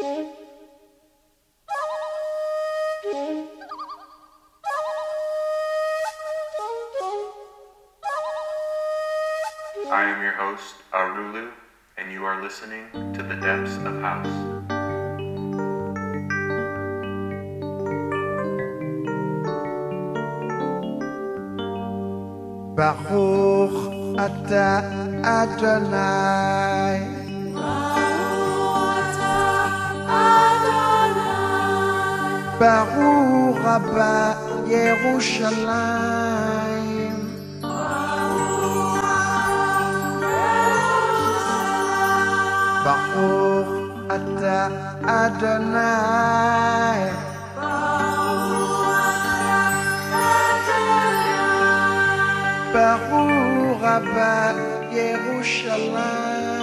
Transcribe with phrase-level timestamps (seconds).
[0.00, 0.04] I
[10.04, 11.50] am your host, Arulu,
[11.96, 14.28] and you are listening to The Depths of House.
[22.76, 24.84] Baruch ata
[25.24, 27.17] Adonai.
[32.58, 34.34] Baruch Rabba
[34.66, 37.14] Yerushalayim.
[42.82, 43.70] Baruch
[44.10, 44.74] ata
[45.06, 47.14] Adonai.
[52.74, 54.58] Baruch Rabba
[54.90, 56.57] Yerushalayim.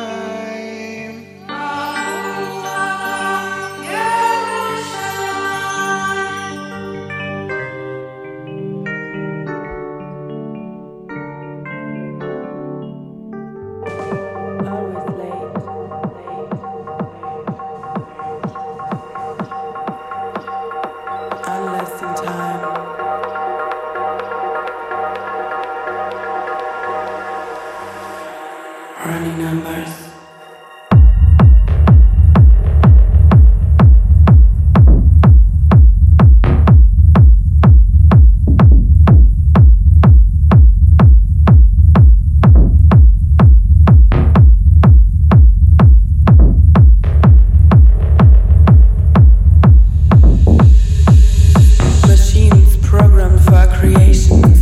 [53.93, 54.54] creation.